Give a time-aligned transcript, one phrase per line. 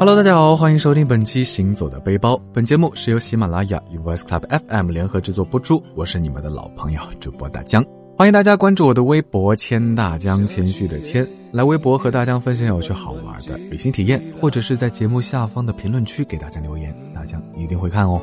[0.00, 2.32] Hello，大家好，欢迎收听本期《行走的背包》。
[2.54, 5.82] 本节目是由喜马拉雅与 Voice Club FM 联合制作播出。
[5.94, 7.84] 我是你们的老朋友主播大江，
[8.16, 18.22] 欢迎大家关注我的微博“谦大江”，谦虚的谦，来微博和大江分享有趣好玩的旅行体验，或者是在节目下方的评论区给大家留言，大江一定会看哦。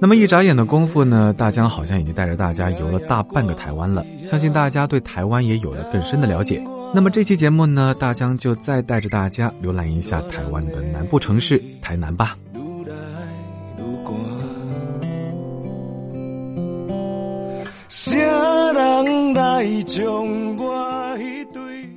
[0.00, 4.06] 那么一眨眼的功夫呢，大江好像已经带着大家游了大半个台湾了。
[4.22, 6.64] 相信大家对台湾也有了更深的了解。
[6.94, 12.36] 那么这期节目呢，大江就再带着大家浏览一下台湾的南部城市台南吧。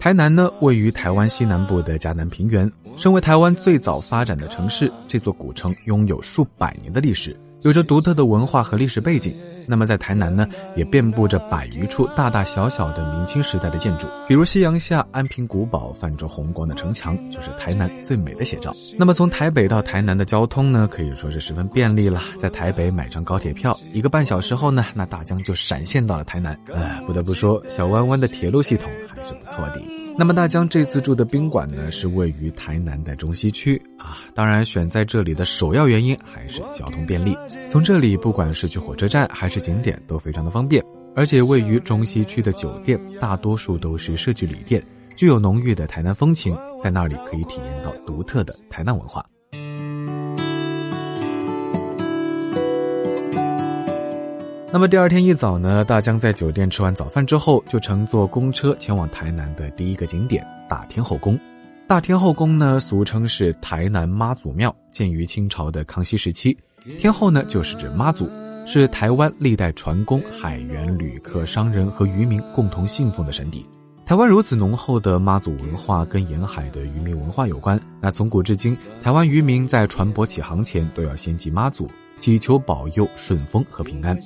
[0.00, 7.34] 台南呢，位于台湾西南部的嘉南平原，身为台湾最早发展的城市，这座古城拥有数百年的历史。
[7.64, 9.34] 有着独特的文化和历史背景，
[9.66, 18.70] 那么在台南呢，也遍布着百余处大大小小的明清时代的建筑，比如夕阳下安平古堡泛着红光的城墙，就是台南最美的写照。
[18.98, 26.52] 那么从台北到台南的交通呢，可以说是十分便利了，在台北买张高铁票，一个半小时后呢，那大江就闪现到了台南。
[26.70, 30.03] 哎，不得不说，小弯弯的铁路系统还是不错的。
[30.16, 34.18] 那么大江这次住的宾馆呢，是位于台南的中西区啊。
[34.32, 37.36] 当然，选在这里的首要原因还是交通便利。
[37.68, 40.82] 从这里不管是去火车站还是景点都非常的方便，
[41.16, 44.80] 而且位于中西区的酒店大多数都是社区旅店，
[45.16, 49.24] 具有浓郁的台南风情，在那里可以体验到独特的台南文化。
[54.74, 61.38] 那么第二天一早呢，大江在酒店吃完早饭之后，就乘坐公车前往台南的第一个景点大天后宫。
[61.86, 66.58] 大天后宫呢，俗称是台南妈祖庙，建于清朝的康熙时期。
[66.98, 68.28] 天后呢，就是指妈祖，
[68.66, 73.64] 是台湾历代船工、海员、旅客、商人和渔民共同信奉的神邸。
[74.04, 77.80] 台湾如此浓厚的妈祖文化，跟沿海的渔民文化有关。
[78.00, 84.18] 那从古至今，台湾渔民在船舶起航前都要先祭妈祖，祈求保佑顺风和平安。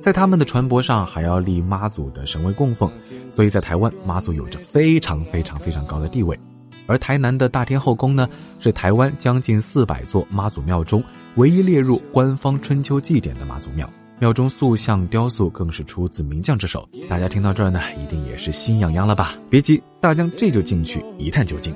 [0.00, 2.90] 在他们的船舶上还要立妈祖的神位供奉，
[3.30, 6.38] 所以在台湾妈祖有着非常非常非常高的地位。
[6.86, 8.28] 而台南的大天后宫呢，
[8.60, 11.02] 是台湾将近四百座妈祖庙中
[11.36, 13.88] 唯一列入官方春秋祭典的妈祖庙。
[14.20, 16.88] 庙中塑像雕塑更是出自名将之手。
[17.08, 19.34] 大家听到这儿呢，一定也是心痒痒了吧？
[19.50, 21.74] 别急，大江这就进去一探究竟。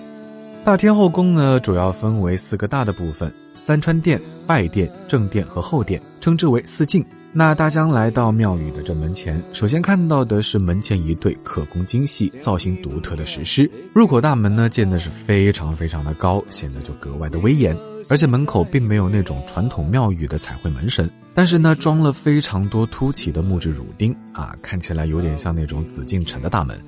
[0.64, 7.04] 大天后宫呢，主要分为四个大的部分：三川殿、拜殿、正殿和后殿，称之为四境。
[7.34, 13.70] 那大江来到庙宇的正门前，首先看到的是门前一对刻工精细、造型独特的石狮。
[13.94, 17.74] 入口大门呢建的是非常非常的高，显得就格外的威严。
[18.10, 26.78] 而且门口并没有那种传统庙宇的彩绘门神，但是呢装了非常多凸起的木质乳钉啊，看起来有点像那种紫禁城的大门。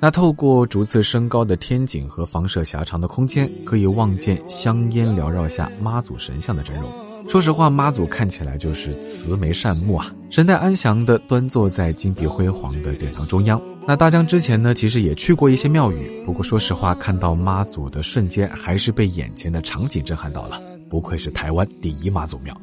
[0.00, 7.05] 那透过逐次升高的天井和房舍狭长的空间，可以望见香烟缭绕下妈祖神像的真容。
[7.28, 13.60] 说实话，妈祖看起来就是慈眉善目啊，神态安详的端坐在金碧辉煌的殿堂中央。
[13.86, 20.60] 那大江之前呢，其实也去过一些庙宇，不过说实话，看到妈祖的瞬间，还是被眼前的场景震撼到了。
[20.88, 22.56] 不愧是台湾第一妈祖庙。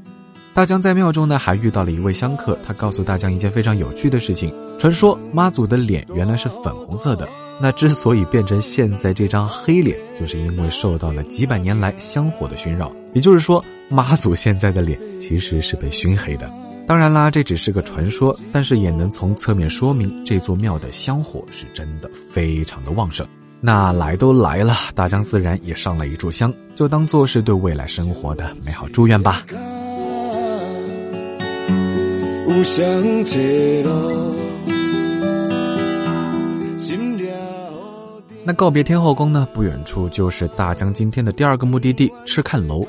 [0.53, 7.27] 大江在庙中呢，还遇到了一位香客，他告诉大江一件非常有趣的事情：传说妈祖的脸原来是粉红色的。
[7.61, 12.91] 那之所以变成现在这张黑脸，就是因为受到了几百年来香火的熏扰。
[13.13, 16.51] 也就是说，妈祖现在的脸其实是被熏黑的。
[16.87, 23.25] 当然啦，这只是个传说，但是也能从侧面说明这座庙的香火是真的非常的旺盛。
[23.61, 29.45] 那来都来了，大江自然也上了一炷香，就当做是对未来生活的美好祝愿吧。
[38.45, 39.47] 那告别天后宫呢？
[39.53, 42.85] 不远处就是大江今天的第二个目的地——赤看楼。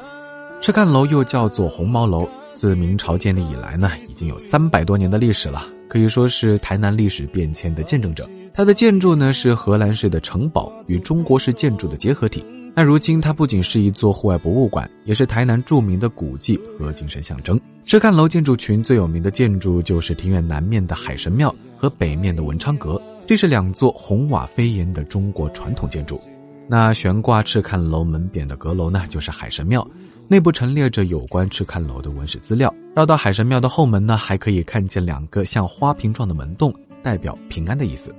[0.65, 8.27] 赤坎楼又叫做红毛楼，自明朝建立以来呢，已经有三百多年的历史了，可以说是台南历史变迁的见证者。
[8.55, 12.43] 它的建筑呢是荷兰式的城堡与中国式建筑的结合体。
[12.75, 17.61] 那如今它不仅是一座户外博物馆，也是台南著名的古迹和精神象征。
[17.85, 22.99] 赤坎楼建筑群最有名的建筑就是庭院南面的海神庙和北面的文昌阁。
[23.27, 26.19] 这是两座红瓦飞檐的中国传统建筑。
[26.67, 29.87] 那悬挂赤看楼门匾的阁楼呢，就是海神庙，
[30.27, 32.75] 内部陈列着有关赤坎楼的文史资料。
[32.97, 38.15] 绕到海神庙的后门呢，还可以看见两个像花瓶状的门洞，代表平安的意思。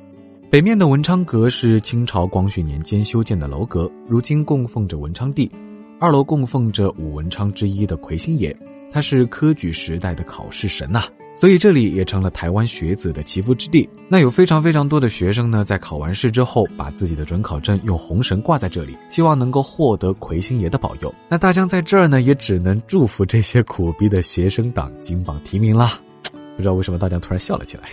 [0.52, 5.52] 北面的文昌阁是清朝光绪年间修建的楼阁，如今供奉着文昌帝。
[6.00, 8.56] 二楼供奉着五文昌之一的魁星爷。
[8.92, 11.04] 他是科举时代的考试神呐，
[11.36, 13.88] 所以这里也成了台湾学子的祈福之地。
[14.08, 21.14] 那有非常非常多的学生呢，在考完试之后，把自己的准考证用红绳挂在这里，希望能够获得魁星爷的保佑。
[21.30, 26.00] 那大江在这儿呢，也只能祝福这些苦逼的学生党金榜题名啦。
[26.56, 27.90] 不知道为什么大江突然笑了起来，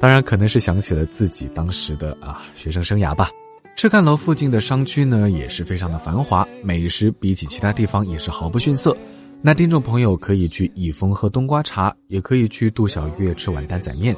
[0.00, 3.30] 当然可能是想起了自己当时的啊学生生涯吧。
[3.76, 8.96] 赤坎楼附近的商区呢，也是非常的繁华，美食比起其他地方也是毫不逊色。
[9.46, 14.16] 那听众朋友可以去益丰喝冬瓜茶，也可以去杜小月吃碗担仔面，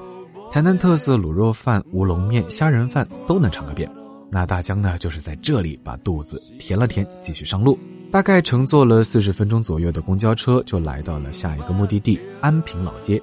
[0.53, 3.91] 台南特色卤肉饭、乌龙面、虾仁饭都能尝个遍。
[4.31, 7.77] 那大江呢，就是在这里把肚子填了填，继续上路。
[8.09, 13.21] 大概乘坐了四十分钟左右的公交车，就来到了下一个目的地安平老街。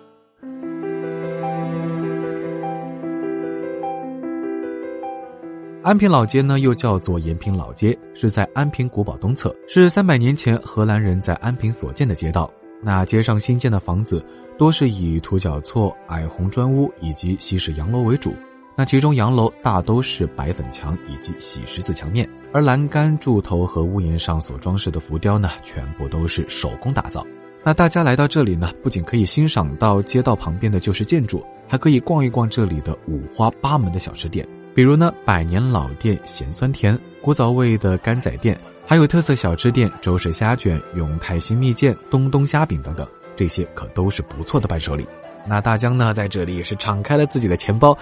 [5.83, 12.49] 安平老街呢，又叫做延平老街，是在安平古堡东侧，是三百年前荷兰人在安平所建的街道。
[12.81, 14.25] 那街上新建的房子
[14.57, 18.33] 多是以土角厝、矮红砖屋以及西式洋楼为主。
[18.77, 27.27] 那其中洋楼大都是白粉墙以及洗石子墙面，而栏杆、柱头和屋檐上所装饰的浮雕呢，全部都是手工打造。
[27.61, 34.47] 那大家来到这里呢，不仅可以欣赏到街道旁边的旧式建筑，还可以逛一逛这里的五花八门的小吃店。
[34.75, 45.07] 比如呢，百年老店咸酸甜，古早味的干仔店，还有特色小吃店周氏虾卷、永泰新蜜饯、东东虾饼等等，这些可都是不错的伴手礼。
[45.45, 47.95] 那大江呢，在这里也是敞开了自己的钱包，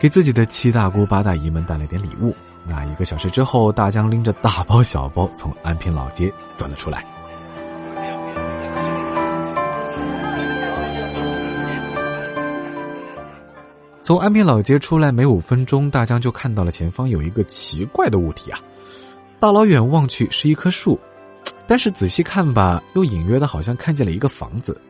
[0.00, 2.34] 给自己的七大姑八大姨们带了点礼物。
[2.66, 7.04] 那一个小时之后，大江拎着大包小包从安平老街钻了出来。
[14.06, 18.60] 从安平老街出来没五分钟，大江就看到了前方有一个奇怪的物体啊！
[19.40, 20.96] 大老远望去是一棵树，
[21.66, 24.80] 但是仔细看吧，又隐约的好像看见了一个房子。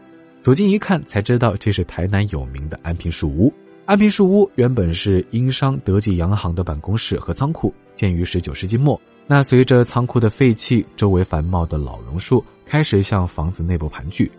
[0.43, 3.51] 走近一看，才知道这是台南有名的安平树屋。
[3.87, 9.01] 安平树屋原本是英商德记洋行的办公室和仓库，建于十九世纪末。
[9.27, 14.31] 那随着仓库的废弃，周围繁茂的老榕树开始向房子内部盘踞。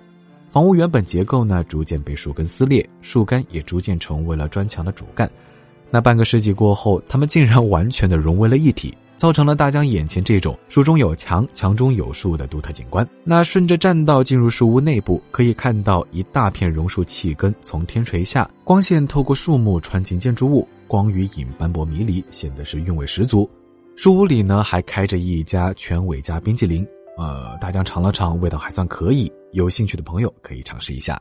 [0.57, 5.29] 房屋原本结构呢，逐渐被树根撕裂，树干也逐渐成为了砖墙的主干。
[5.91, 13.07] 那半个世纪过后，它们竟然完全的融为了一体，造成了大江眼前这种树中有墙，墙中有树的独特景观。
[13.23, 23.47] 那顺着栈道进入树屋内部，可以看到一大片榕树气根从天垂下，光线透过树木穿进建筑物，光与影斑驳迷离，显得是韵味十足。
[23.95, 26.83] 树屋里呢，还开着一家全伟家冰淇淋。
[27.19, 29.31] 呃，大江尝了尝，味道还算可以。
[29.57, 31.19] 有兴趣的朋友可以尝试一下。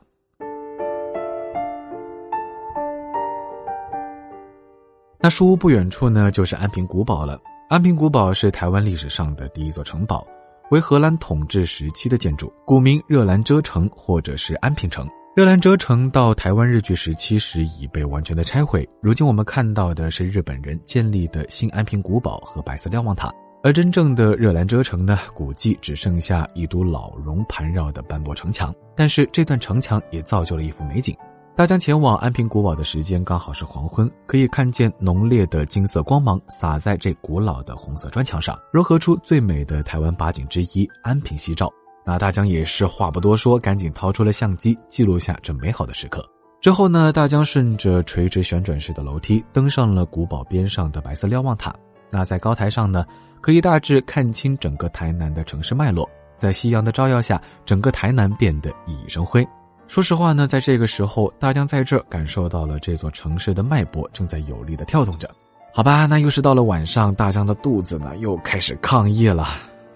[5.19, 7.41] 那书屋不远处呢，就是安平古堡了。
[7.67, 10.23] 安平古堡是台湾历史上的第一座城堡，
[10.69, 15.09] 为荷兰统治时期的建筑，古名热兰遮城或者是安平城。
[15.35, 23.33] 热兰遮城到台湾日据时期时已被完全的拆毁，如今我们看到的是日本人建立的新安平古堡和白色瞭望塔。
[23.67, 28.73] 而真正的热兰遮城呢，估计只剩下一堵老榕盘绕的斑驳城墙。
[28.95, 31.13] 但是这段城墙也造就了一幅美景。
[31.53, 41.69] 大江前往安平古堡的时间刚好是黄昏，可以看见浓烈的金色光芒洒在这古老的红色砖墙上，融合出最美的台湾八景之一——安平夕照。
[42.05, 46.25] 那大江也是话不多说，赶紧掏出了相机，记录下这美好的时刻。
[46.61, 51.75] 之后呢，大江顺着垂直旋转式的楼梯登上了古堡边上的白色瞭望塔。
[52.09, 53.05] 那在高台上呢？
[53.39, 59.47] 可以大致看清整个台南的城市脉络，在夕阳的照耀下，整个台南变得熠熠生辉。
[59.87, 65.29] 说实话呢，在这个时候，大江在这儿感受到了这座城市的脉搏正在有力的跳动着。
[65.71, 69.47] 好吧，那又是到了晚上，大江的肚子呢又开始抗议了。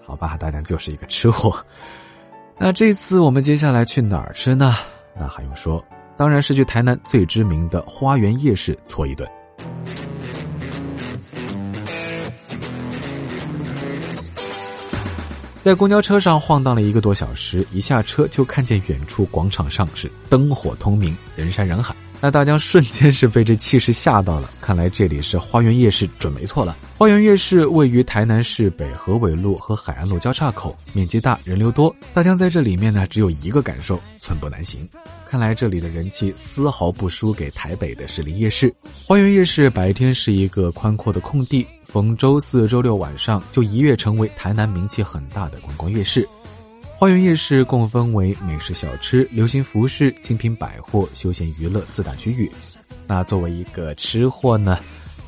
[0.06, 1.54] 好吧，大江就是一个吃货。
[2.56, 4.76] 那这次我们接下来去哪儿吃呢？
[5.18, 5.84] 那还用说，
[6.16, 9.28] 当然是去台南最知名的花园夜市搓一顿。
[15.62, 21.94] 在公交车上晃荡了一个多小时，一下车就看见远处广场上是灯火通明，人山人海。
[22.20, 24.50] 那大江瞬间是被这气势吓到了。
[24.60, 26.76] 看来这里是花园夜市，准没错了。
[26.98, 31.94] 花园夜市位于台南市北河尾路和海岸路交叉口，面积大，人流多。
[32.12, 34.88] 大江在这里面呢，只有一个感受：寸步难行。
[35.28, 38.74] 看来这里的人气丝毫不输给台北的士林夜市。
[39.06, 41.64] 花园夜市白天是一个宽阔的空地。
[41.92, 46.26] 逢周四周六晚上就一跃成为台南名气很大的观光夜市。
[46.96, 52.50] 花园夜市共分为美食小吃、流行服饰、精品百货、休闲娱乐四大区域。
[53.06, 54.78] 那作为一个吃货呢，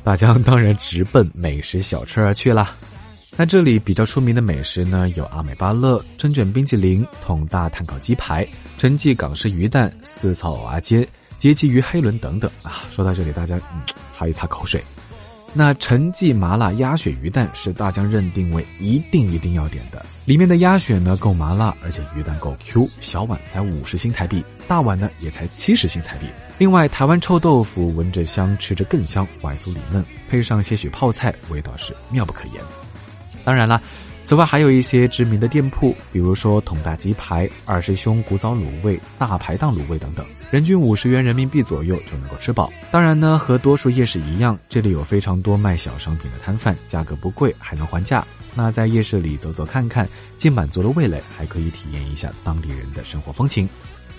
[0.03, 2.75] 大家 当然直奔美食小吃而去了。
[3.37, 8.47] 那这里比较出名的美食呢，有阿美巴乐、春卷冰淇淋、桶大炭烤鸡排、
[8.79, 11.07] 陈记港式鱼蛋、四草蚵仔煎、
[11.37, 12.85] 节气鱼黑轮等等啊。
[12.89, 13.81] 说到这里，大家嗯
[14.11, 14.83] 擦一擦口水。
[15.57, 26.27] 那陈记麻辣鸭血鱼蛋是大江认定为一定一定要点的，里面的鸭血呢够麻辣，而且鱼蛋够 Q，小碗才五十新台币，大碗呢也才七十新台币。
[26.57, 32.61] 另外，台湾臭豆腐闻着香，吃着更香，外酥里嫩，配上些许泡菜，味道是妙不可言。
[33.45, 33.81] 当然了。
[34.25, 42.73] 此外，还有一些知名的店铺，比如说桶大鸡排、二师兄古早卤味、大排档卤味等等，人均五十元人民币左右就能够吃饱。
[42.89, 48.25] 当然呢，和多数夜市一样，这里有非常多卖小商品的摊贩，价格不贵，还能还价。
[48.55, 53.69] 那在夜市里走走看看，既满足了味蕾，还可以体验一下当地人的生活风情。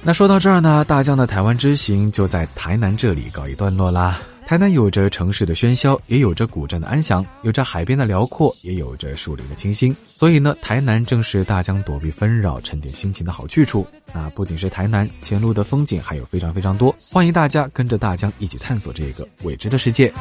[0.04, 4.20] 那说到这儿呢，大江的台湾之行就在台南这里告一段落啦。
[4.46, 9.94] 台南有着城市的喧嚣，也有着古镇的安详，有着海边的辽阔，也有着树林的清新。
[10.06, 13.84] 所以呢，台南正是大江躲避纷扰、沉淀心情的好去处。
[14.14, 20.12] 那不仅是台南，前路的风景还有非常非常多，欢迎大家跟着大江一起探索这个未知的世界。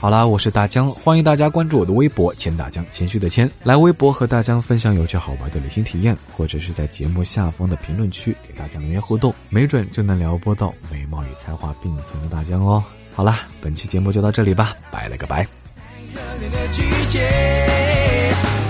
[0.00, 12.82] 好啦，我是大江，欢迎大家关注我的微博“钱大江”，谦虚的谦，来微博和大江分享有趣好玩的旅行体验，或者是在节目下方的评论区给大家留言互动，没准就能撩拨到美貌与才华并存的大江哦。
[13.14, 15.46] 好啦，本期节目就到这里吧，拜了个拜。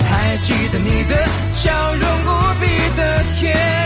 [0.09, 1.15] 还记得你的
[1.53, 3.80] 笑容无比的甜